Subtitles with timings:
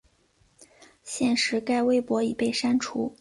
[1.03, 3.07] 现时该微博已被删除。